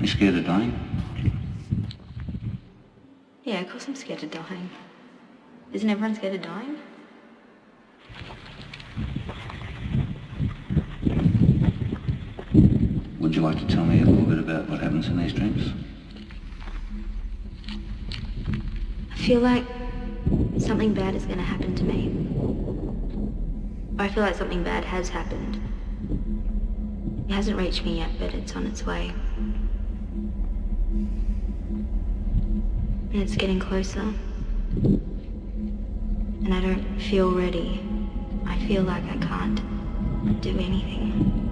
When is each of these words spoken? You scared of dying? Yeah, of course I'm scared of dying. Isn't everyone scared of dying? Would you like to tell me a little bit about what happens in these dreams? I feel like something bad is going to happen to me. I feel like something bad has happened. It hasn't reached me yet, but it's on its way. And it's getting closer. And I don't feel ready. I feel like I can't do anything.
You 0.00 0.06
scared 0.06 0.36
of 0.36 0.46
dying? 0.46 0.78
Yeah, 3.42 3.60
of 3.60 3.70
course 3.70 3.88
I'm 3.88 3.96
scared 3.96 4.22
of 4.22 4.30
dying. 4.30 4.70
Isn't 5.72 5.90
everyone 5.90 6.14
scared 6.14 6.36
of 6.36 6.42
dying? 6.42 6.78
Would 13.18 13.34
you 13.34 13.42
like 13.42 13.58
to 13.58 13.66
tell 13.66 13.84
me 13.84 14.00
a 14.00 14.04
little 14.04 14.24
bit 14.24 14.38
about 14.38 14.70
what 14.70 14.80
happens 14.80 15.08
in 15.08 15.18
these 15.18 15.32
dreams? 15.32 15.72
I 19.12 19.16
feel 19.16 19.40
like 19.40 19.64
something 20.58 20.94
bad 20.94 21.16
is 21.16 21.26
going 21.26 21.38
to 21.38 21.44
happen 21.44 21.74
to 21.74 21.84
me. 21.84 22.14
I 23.98 24.08
feel 24.08 24.22
like 24.22 24.36
something 24.36 24.62
bad 24.62 24.84
has 24.84 25.08
happened. 25.08 25.60
It 27.28 27.32
hasn't 27.32 27.58
reached 27.58 27.84
me 27.84 27.98
yet, 27.98 28.10
but 28.18 28.32
it's 28.32 28.54
on 28.54 28.64
its 28.64 28.86
way. 28.86 29.12
And 33.12 33.22
it's 33.22 33.36
getting 33.36 33.58
closer. 33.58 34.00
And 36.44 36.52
I 36.52 36.60
don't 36.60 37.00
feel 37.00 37.30
ready. 37.34 37.80
I 38.46 38.58
feel 38.66 38.82
like 38.82 39.04
I 39.04 39.16
can't 39.16 39.60
do 40.42 40.50
anything. 40.50 41.47